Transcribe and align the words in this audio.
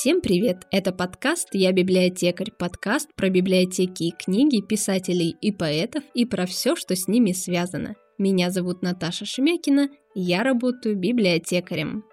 Всем 0.00 0.20
привет! 0.20 0.58
Это 0.70 0.92
подкаст 0.92 1.48
«Я 1.54 1.72
библиотекарь», 1.72 2.52
подкаст 2.56 3.12
про 3.16 3.30
библиотеки, 3.30 4.14
книги, 4.16 4.60
писателей 4.60 5.34
и 5.40 5.50
поэтов 5.50 6.04
и 6.14 6.24
про 6.24 6.46
все, 6.46 6.76
что 6.76 6.94
с 6.94 7.08
ними 7.08 7.32
связано. 7.32 7.96
Меня 8.16 8.52
зовут 8.52 8.80
Наташа 8.80 9.24
Шемякина, 9.24 9.88
я 10.14 10.44
работаю 10.44 10.94
библиотекарем. 10.94 12.04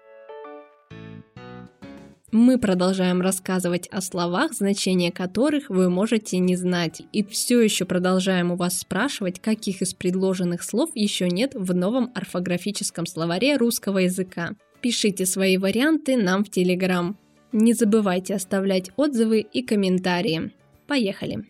Мы 2.32 2.58
продолжаем 2.58 3.20
рассказывать 3.20 3.86
о 3.92 4.00
словах, 4.00 4.52
значение 4.52 5.12
которых 5.12 5.70
вы 5.70 5.88
можете 5.88 6.38
не 6.38 6.56
знать, 6.56 7.02
и 7.12 7.22
все 7.22 7.60
еще 7.60 7.84
продолжаем 7.84 8.50
у 8.50 8.56
вас 8.56 8.80
спрашивать, 8.80 9.38
каких 9.38 9.80
из 9.80 9.94
предложенных 9.94 10.64
слов 10.64 10.90
еще 10.96 11.28
нет 11.28 11.52
в 11.54 11.72
новом 11.72 12.10
орфографическом 12.16 13.06
словаре 13.06 13.56
русского 13.56 13.98
языка. 13.98 14.56
Пишите 14.80 15.24
свои 15.24 15.56
варианты 15.56 16.16
нам 16.16 16.42
в 16.44 16.50
Телеграм. 16.50 17.16
Не 17.58 17.72
забывайте 17.72 18.34
оставлять 18.34 18.90
отзывы 18.96 19.40
и 19.40 19.62
комментарии. 19.62 20.52
Поехали! 20.86 21.46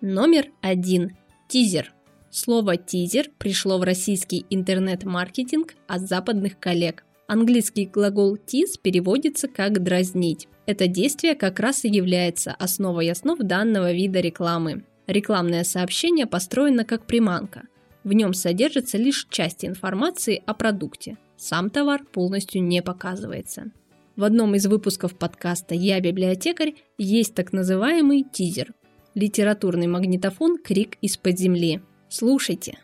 Номер 0.00 0.46
один. 0.60 1.16
Тизер. 1.48 1.92
Слово 2.30 2.76
«тизер» 2.76 3.30
пришло 3.36 3.78
в 3.78 3.82
российский 3.82 4.46
интернет-маркетинг 4.48 5.74
от 5.88 6.02
западных 6.02 6.60
коллег. 6.60 7.04
Английский 7.26 7.86
глагол 7.86 8.36
«tease» 8.36 8.78
переводится 8.80 9.48
как 9.48 9.82
«дразнить». 9.82 10.46
Это 10.66 10.86
действие 10.86 11.34
как 11.34 11.58
раз 11.58 11.84
и 11.84 11.88
является 11.88 12.52
основой 12.52 13.10
основ 13.10 13.36
данного 13.40 13.90
вида 13.90 14.20
рекламы. 14.20 14.84
Рекламное 15.08 15.64
сообщение 15.64 16.26
построено 16.26 16.84
как 16.84 17.06
приманка. 17.06 17.62
В 18.04 18.12
нем 18.12 18.34
содержится 18.34 18.98
лишь 18.98 19.26
часть 19.30 19.64
информации 19.64 20.44
о 20.46 20.54
продукте. 20.54 21.18
Сам 21.36 21.70
товар 21.70 22.04
полностью 22.04 22.62
не 22.62 22.82
показывается. 22.82 23.72
В 24.16 24.22
одном 24.22 24.54
из 24.54 24.64
выпусков 24.66 25.18
подкаста 25.18 25.74
«Я 25.74 25.98
библиотекарь» 25.98 26.74
есть 26.98 27.34
так 27.34 27.52
называемый 27.52 28.22
тизер– 28.22 28.72
литературный 29.16 29.88
магнитофон 29.88 30.56
«Крик 30.56 30.98
из-под 31.00 31.36
земли». 31.36 31.82
Слушайте. 32.08 32.78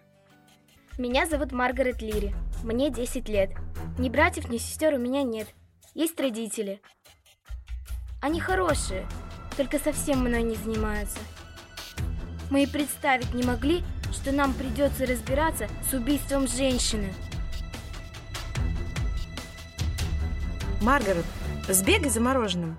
Меня 0.98 1.26
зовут 1.26 1.52
Маргарет 1.52 2.02
Лири. 2.02 2.32
Мне 2.64 2.90
10 2.90 3.28
лет. 3.28 3.50
Ни 3.96 4.08
братьев, 4.08 4.50
ни 4.50 4.58
сестер 4.58 4.94
у 4.94 4.98
меня 4.98 5.22
нет. 5.22 5.46
Есть 5.94 6.18
родители. 6.18 6.80
Они 8.20 8.40
хорошие, 8.40 9.06
только 9.56 9.78
совсем 9.78 10.24
мной 10.24 10.42
не 10.42 10.56
занимаются. 10.56 11.20
Мы 12.50 12.64
и 12.64 12.66
представить 12.66 13.32
не 13.34 13.44
могли, 13.44 13.82
что 14.12 14.32
нам 14.32 14.52
придется 14.52 15.06
разбираться 15.06 15.68
с 15.88 15.94
убийством 15.94 16.48
женщины– 16.48 17.14
Маргарет, 20.80 21.26
сбегай 21.68 22.08
за 22.10 22.20
мороженым. 22.20 22.76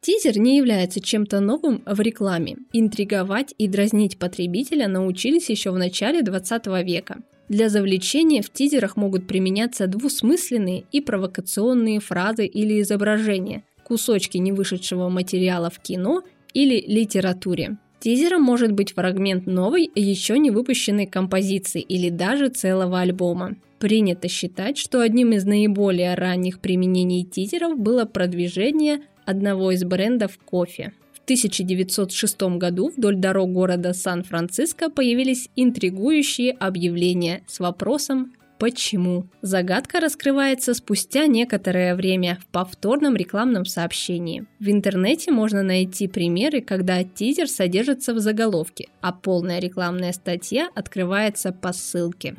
Тизер 0.00 0.38
не 0.38 0.56
является 0.56 1.00
чем-то 1.00 1.40
новым 1.40 1.82
в 1.84 2.00
рекламе. 2.00 2.56
Интриговать 2.72 3.54
и 3.58 3.68
дразнить 3.68 4.18
потребителя 4.18 4.88
научились 4.88 5.50
еще 5.50 5.72
в 5.72 5.78
начале 5.78 6.22
20 6.22 6.66
века. 6.86 7.18
Для 7.50 7.68
завлечения 7.68 8.40
в 8.40 8.50
тизерах 8.50 8.96
могут 8.96 9.26
применяться 9.26 9.86
двусмысленные 9.86 10.84
и 10.90 11.00
провокационные 11.00 12.00
фразы 12.00 12.46
или 12.46 12.80
изображения, 12.80 13.64
кусочки 13.84 14.38
невышедшего 14.38 15.08
материала 15.10 15.68
в 15.70 15.80
кино 15.80 16.22
или 16.54 16.82
литературе. 16.86 17.76
Тизером 18.00 18.42
может 18.42 18.72
быть 18.72 18.94
фрагмент 18.94 19.46
новой, 19.46 19.90
еще 19.94 20.38
не 20.38 20.50
выпущенной 20.50 21.06
композиции 21.06 21.80
или 21.80 22.08
даже 22.08 22.48
целого 22.48 23.00
альбома. 23.00 23.56
Принято 23.78 24.28
считать, 24.28 24.78
что 24.78 25.00
одним 25.00 25.32
из 25.32 25.44
наиболее 25.44 26.14
ранних 26.14 26.60
применений 26.60 27.24
тизеров 27.24 27.78
было 27.78 28.04
продвижение 28.04 29.00
одного 29.26 29.72
из 29.72 29.84
брендов 29.84 30.38
кофе. 30.44 30.92
В 31.12 31.20
1906 31.24 32.42
году 32.58 32.90
вдоль 32.96 33.16
дорог 33.16 33.52
города 33.52 33.92
Сан-Франциско 33.92 34.88
появились 34.88 35.50
интригующие 35.56 36.52
объявления 36.52 37.42
с 37.46 37.60
вопросом 37.60 38.32
Почему? 38.58 39.26
Загадка 39.42 40.00
раскрывается 40.00 40.72
спустя 40.72 41.26
некоторое 41.26 41.94
время 41.94 42.38
в 42.40 42.46
повторном 42.46 43.14
рекламном 43.14 43.66
сообщении. 43.66 44.46
В 44.60 44.70
интернете 44.70 45.30
можно 45.30 45.62
найти 45.62 46.08
примеры, 46.08 46.62
когда 46.62 47.04
тизер 47.04 47.48
содержится 47.48 48.14
в 48.14 48.18
заголовке, 48.18 48.88
а 49.02 49.12
полная 49.12 49.58
рекламная 49.58 50.12
статья 50.12 50.70
открывается 50.74 51.52
по 51.52 51.74
ссылке. 51.74 52.36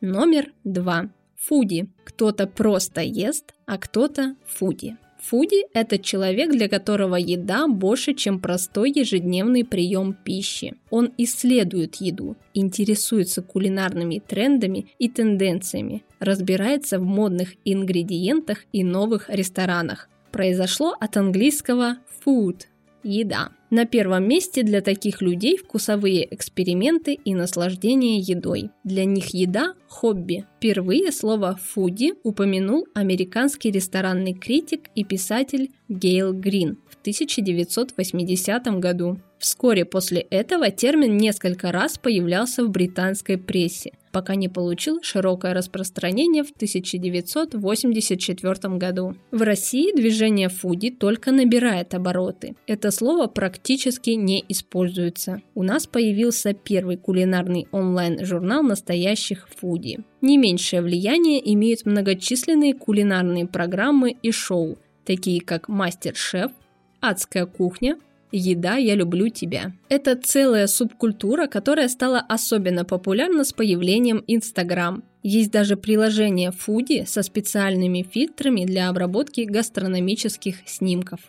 Номер 0.00 0.54
два. 0.64 1.10
Фуди. 1.36 1.86
Кто-то 2.04 2.46
просто 2.46 3.02
ест, 3.02 3.54
а 3.66 3.76
кто-то 3.76 4.34
фуди. 4.46 4.96
Фуди– 5.20 5.66
это 5.74 5.98
человек, 5.98 6.52
для 6.52 6.70
которого 6.70 7.16
еда 7.16 7.68
больше, 7.68 8.14
чем 8.14 8.40
простой 8.40 8.92
ежедневный 8.94 9.62
прием 9.62 10.14
пищи. 10.14 10.74
Он 10.88 11.12
исследует 11.18 11.96
еду, 11.96 12.38
интересуется 12.54 13.42
кулинарными 13.42 14.22
трендами 14.26 14.86
и 14.98 15.10
тенденциями, 15.10 16.02
разбирается 16.18 16.98
в 16.98 17.02
модных 17.02 17.56
ингредиентах 17.66 18.64
и 18.72 18.82
новых 18.82 19.28
ресторанах. 19.28 20.08
Произошло 20.32 20.96
от 20.98 21.18
английского 21.18 21.98
food– 22.24 22.62
еда. 23.02 23.50
На 23.70 23.86
первом 23.86 24.26
месте 24.26 24.62
для 24.62 24.80
таких 24.80 25.22
людей 25.22 25.56
вкусовые 25.56 26.32
эксперименты 26.34 27.14
и 27.14 27.34
наслаждение 27.34 28.18
едой. 28.18 28.70
Для 28.82 29.04
них 29.04 29.34
еда– 29.34 29.74
хобби. 29.88 30.44
Впервые 30.56 31.12
слово 31.12 31.56
«фуди» 31.56 32.14
упомянул 32.24 32.86
американский 32.94 33.70
ресторанный 33.70 34.34
критик 34.34 34.90
и 34.94 35.04
писатель 35.04 35.70
Гейл 35.88 36.32
Грин 36.32 36.78
в 36.88 36.96
1980 37.00 38.80
году. 38.80 39.20
Вскоре 39.40 39.84
после 39.86 40.20
этого 40.20 40.70
термин 40.70 41.16
несколько 41.16 41.72
раз 41.72 41.96
появлялся 41.96 42.62
в 42.62 42.68
британской 42.68 43.38
прессе, 43.38 43.92
пока 44.12 44.34
не 44.34 44.50
получил 44.50 45.00
широкое 45.02 45.54
распространение 45.54 46.44
в 46.44 46.50
1984 46.50 48.76
году. 48.76 49.16
В 49.30 49.40
России 49.40 49.96
движение 49.96 50.50
фуди 50.50 50.90
только 50.90 51.32
набирает 51.32 51.94
обороты. 51.94 52.54
Это 52.66 52.90
слово 52.90 53.28
практически 53.28 54.10
не 54.10 54.44
используется. 54.46 55.40
У 55.54 55.62
нас 55.62 55.86
появился 55.86 56.52
первый 56.52 56.98
кулинарный 56.98 57.66
онлайн-журнал 57.72 58.62
настоящих 58.62 59.48
фуди. 59.48 60.00
Не 60.20 60.36
меньшее 60.36 60.82
влияние 60.82 61.40
имеют 61.54 61.86
многочисленные 61.86 62.74
кулинарные 62.74 63.46
программы 63.46 64.14
и 64.22 64.32
шоу, 64.32 64.76
такие 65.06 65.40
как 65.40 65.68
«Мастер-шеф», 65.68 66.52
«Адская 67.00 67.46
кухня», 67.46 67.96
Еда, 68.32 68.76
я 68.76 68.94
люблю 68.94 69.28
тебя. 69.28 69.72
Это 69.88 70.14
целая 70.16 70.66
субкультура, 70.68 71.46
которая 71.46 71.88
стала 71.88 72.20
особенно 72.20 72.84
популярна 72.84 73.44
с 73.44 73.52
появлением 73.52 74.22
Инстаграм. 74.26 75.02
Есть 75.22 75.50
даже 75.50 75.76
приложение 75.76 76.52
Фуди 76.52 77.04
со 77.06 77.22
специальными 77.22 78.02
фильтрами 78.02 78.64
для 78.64 78.88
обработки 78.88 79.40
гастрономических 79.42 80.56
снимков. 80.66 81.20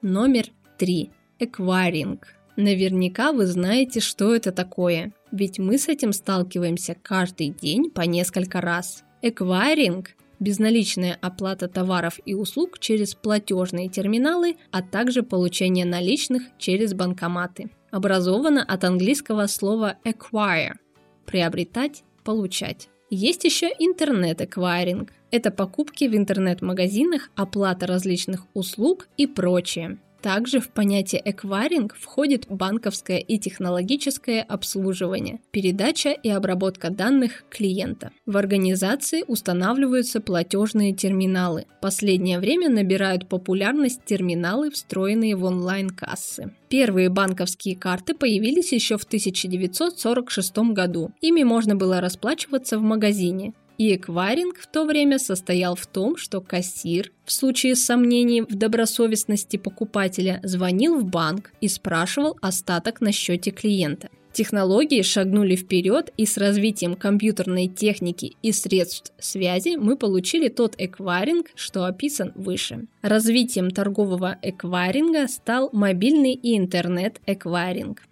Номер 0.00 0.46
3. 0.78 1.10
Эквайринг. 1.40 2.28
Наверняка 2.56 3.32
вы 3.32 3.46
знаете, 3.46 4.00
что 4.00 4.34
это 4.34 4.52
такое, 4.52 5.12
ведь 5.30 5.58
мы 5.58 5.76
с 5.76 5.88
этим 5.88 6.12
сталкиваемся 6.12 6.96
каждый 7.02 7.50
день 7.50 7.90
по 7.90 8.02
несколько 8.02 8.60
раз. 8.60 9.02
Эквайринг 9.20 10.10
безналичная 10.40 11.18
оплата 11.20 11.68
товаров 11.68 12.18
и 12.24 12.34
услуг 12.34 12.78
через 12.78 13.14
платежные 13.14 13.88
терминалы, 13.88 14.56
а 14.70 14.82
также 14.82 15.22
получение 15.22 15.84
наличных 15.84 16.42
через 16.58 16.94
банкоматы. 16.94 17.70
Образовано 17.90 18.62
от 18.62 18.84
английского 18.84 19.46
слова 19.46 19.96
acquire– 20.04 20.74
приобретать, 21.26 22.04
получать. 22.24 22.88
Есть 23.10 23.44
еще 23.44 23.68
интернет-эквайринг. 23.78 25.12
Это 25.30 25.50
покупки 25.50 26.04
в 26.08 26.16
интернет-магазинах, 26.16 27.30
оплата 27.36 27.86
различных 27.86 28.46
услуг 28.54 29.08
и 29.16 29.26
прочее. 29.26 29.98
Также 30.26 30.58
в 30.58 30.70
понятие 30.70 31.22
эквайринг 31.24 31.94
входит 31.94 32.46
банковское 32.48 33.18
и 33.18 33.38
технологическое 33.38 34.42
обслуживание, 34.42 35.38
передача 35.52 36.10
и 36.10 36.28
обработка 36.28 36.90
данных 36.90 37.44
клиента. 37.48 38.10
В 38.26 38.36
организации 38.36 39.22
устанавливаются 39.28 40.20
платежные 40.20 40.92
терминалы. 40.92 41.66
Последнее 41.80 42.40
время 42.40 42.68
набирают 42.68 43.28
популярность 43.28 44.04
терминалы, 44.04 44.72
встроенные 44.72 45.36
в 45.36 45.44
онлайн-кассы. 45.44 46.52
Первые 46.68 47.08
банковские 47.08 47.76
карты 47.76 48.12
появились 48.12 48.72
еще 48.72 48.98
в 48.98 49.04
1946 49.04 50.58
году. 50.72 51.12
Ими 51.20 51.44
можно 51.44 51.76
было 51.76 52.00
расплачиваться 52.00 52.78
в 52.78 52.82
магазине. 52.82 53.52
И 53.78 53.94
эквайринг 53.94 54.58
в 54.58 54.66
то 54.66 54.84
время 54.84 55.18
состоял 55.18 55.76
в 55.76 55.86
том, 55.86 56.16
что 56.16 56.40
кассир 56.40 57.12
в 57.24 57.32
случае 57.32 57.76
сомнений 57.76 58.42
в 58.42 58.54
добросовестности 58.54 59.58
покупателя 59.58 60.40
звонил 60.42 60.98
в 60.98 61.04
банк 61.04 61.52
и 61.60 61.68
спрашивал 61.68 62.38
остаток 62.40 63.00
на 63.00 63.12
счете 63.12 63.50
клиента. 63.50 64.08
Технологии 64.32 65.00
шагнули 65.00 65.56
вперед, 65.56 66.12
и 66.18 66.26
с 66.26 66.36
развитием 66.36 66.94
компьютерной 66.94 67.68
техники 67.68 68.36
и 68.42 68.52
средств 68.52 69.14
связи 69.18 69.76
мы 69.76 69.96
получили 69.96 70.48
тот 70.48 70.74
эквайринг, 70.76 71.46
что 71.54 71.86
описан 71.86 72.32
выше. 72.34 72.86
Развитием 73.00 73.70
торгового 73.70 74.36
эквайринга 74.42 75.26
стал 75.28 75.70
мобильный 75.72 76.34
и 76.34 76.58
интернет-эквайринг. 76.58 78.02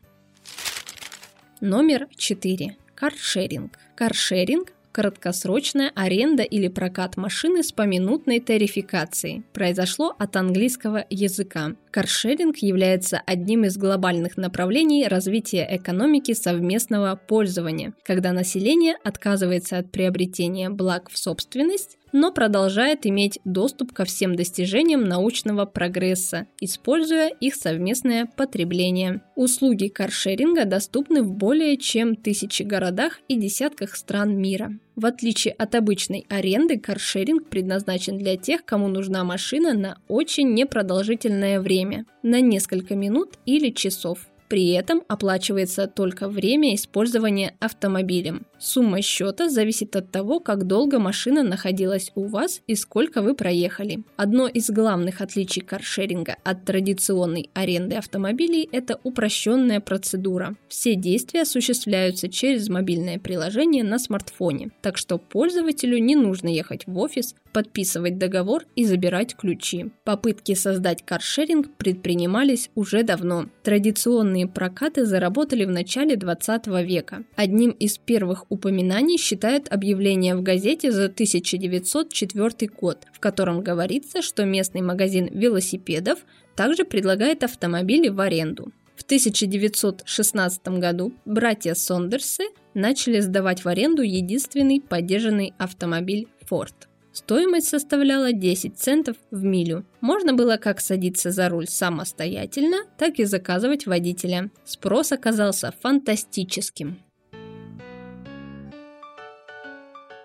Номер 1.60 2.08
4. 2.16 2.74
Каршеринг. 2.94 3.78
Каршеринг 3.94 4.72
краткосрочная 4.94 5.90
аренда 5.96 6.44
или 6.44 6.68
прокат 6.68 7.16
машины 7.16 7.64
с 7.64 7.72
поминутной 7.72 8.38
тарификацией. 8.38 9.42
Произошло 9.52 10.14
от 10.16 10.36
английского 10.36 11.04
языка. 11.10 11.74
Каршеринг 11.90 12.58
является 12.58 13.20
одним 13.26 13.64
из 13.64 13.76
глобальных 13.76 14.36
направлений 14.36 15.08
развития 15.08 15.66
экономики 15.68 16.32
совместного 16.32 17.16
пользования, 17.16 17.92
когда 18.04 18.32
население 18.32 18.94
отказывается 19.02 19.78
от 19.78 19.90
приобретения 19.90 20.70
благ 20.70 21.10
в 21.10 21.18
собственность, 21.18 21.98
но 22.14 22.30
продолжает 22.30 23.06
иметь 23.06 23.40
доступ 23.44 23.92
ко 23.92 24.04
всем 24.04 24.36
достижениям 24.36 25.02
научного 25.02 25.66
прогресса, 25.66 26.46
используя 26.60 27.26
их 27.28 27.56
совместное 27.56 28.26
потребление. 28.36 29.20
Услуги 29.34 29.88
каршеринга 29.88 30.64
доступны 30.64 31.24
в 31.24 31.32
более 31.32 31.76
чем 31.76 32.14
тысячи 32.14 32.62
городах 32.62 33.18
и 33.26 33.36
десятках 33.36 33.96
стран 33.96 34.38
мира. 34.38 34.70
В 34.94 35.06
отличие 35.06 35.54
от 35.54 35.74
обычной 35.74 36.24
аренды, 36.28 36.78
каршеринг 36.78 37.48
предназначен 37.48 38.16
для 38.16 38.36
тех, 38.36 38.64
кому 38.64 38.86
нужна 38.86 39.24
машина 39.24 39.74
на 39.74 39.98
очень 40.06 40.54
непродолжительное 40.54 41.60
время, 41.60 42.06
на 42.22 42.40
несколько 42.40 42.94
минут 42.94 43.32
или 43.44 43.70
часов. 43.70 44.28
При 44.48 44.70
этом 44.70 45.02
оплачивается 45.08 45.86
только 45.86 46.28
время 46.28 46.74
использования 46.74 47.54
автомобилем. 47.60 48.46
Сумма 48.58 49.02
счета 49.02 49.48
зависит 49.48 49.96
от 49.96 50.10
того, 50.10 50.40
как 50.40 50.66
долго 50.66 50.98
машина 50.98 51.42
находилась 51.42 52.12
у 52.14 52.26
вас 52.26 52.60
и 52.66 52.74
сколько 52.74 53.22
вы 53.22 53.34
проехали. 53.34 54.04
Одно 54.16 54.46
из 54.46 54.70
главных 54.70 55.20
отличий 55.20 55.62
каршеринга 55.62 56.36
от 56.44 56.64
традиционной 56.64 57.50
аренды 57.54 57.96
автомобилей– 57.96 58.68
это 58.72 59.00
упрощенная 59.02 59.80
процедура. 59.80 60.56
Все 60.68 60.94
действия 60.94 61.42
осуществляются 61.42 62.28
через 62.28 62.68
мобильное 62.68 63.18
приложение 63.18 63.84
на 63.84 63.98
смартфоне, 63.98 64.70
так 64.82 64.98
что 64.98 65.18
пользователю 65.18 65.98
не 65.98 66.16
нужно 66.16 66.48
ехать 66.48 66.86
в 66.86 66.98
офис, 66.98 67.34
подписывать 67.54 68.18
договор 68.18 68.66
и 68.74 68.84
забирать 68.84 69.36
ключи. 69.36 69.86
Попытки 70.02 70.54
создать 70.54 71.02
каршеринг 71.06 71.74
предпринимались 71.76 72.68
уже 72.74 73.04
давно. 73.04 73.46
Традиционные 73.62 74.48
прокаты 74.48 75.06
заработали 75.06 75.64
в 75.64 75.70
начале 75.70 76.16
20 76.16 76.66
века. 76.84 77.24
Одним 77.36 77.70
из 77.70 77.96
первых 77.96 78.44
упоминаний 78.50 79.16
считают 79.16 79.72
объявление 79.72 80.34
в 80.34 80.42
газете 80.42 80.90
за 80.90 81.04
1904 81.04 82.70
год, 82.78 83.06
в 83.12 83.20
котором 83.20 83.62
говорится, 83.62 84.20
что 84.20 84.44
местный 84.44 84.82
магазин 84.82 85.30
велосипедов 85.32 86.18
также 86.56 86.84
предлагает 86.84 87.44
автомобили 87.44 88.08
в 88.08 88.20
аренду. 88.20 88.72
В 88.96 89.02
1916 89.02 90.68
году 90.78 91.12
братья 91.24 91.74
Сондерсы 91.74 92.44
начали 92.74 93.20
сдавать 93.20 93.64
в 93.64 93.68
аренду 93.68 94.02
единственный 94.02 94.80
поддержанный 94.80 95.54
автомобиль 95.58 96.26
Ford. 96.50 96.74
Стоимость 97.14 97.68
составляла 97.68 98.32
10 98.32 98.76
центов 98.76 99.16
в 99.30 99.44
милю. 99.44 99.86
Можно 100.00 100.34
было 100.34 100.56
как 100.56 100.80
садиться 100.80 101.30
за 101.30 101.48
руль 101.48 101.68
самостоятельно, 101.68 102.78
так 102.98 103.20
и 103.20 103.24
заказывать 103.24 103.86
водителя. 103.86 104.50
Спрос 104.64 105.12
оказался 105.12 105.72
фантастическим. 105.80 106.98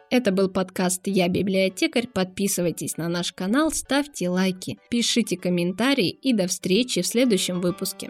Это 0.10 0.32
был 0.32 0.50
подкаст 0.50 1.02
«Я 1.06 1.28
библиотекарь». 1.28 2.08
Подписывайтесь 2.08 2.98
на 2.98 3.08
наш 3.08 3.34
канал, 3.34 3.70
ставьте 3.72 4.28
лайки, 4.28 4.80
пишите 4.90 5.38
комментарии 5.38 6.10
и 6.10 6.34
до 6.34 6.48
встречи 6.48 7.04
в 7.04 7.08
следующем 7.08 7.62
выпуске. 7.62 8.10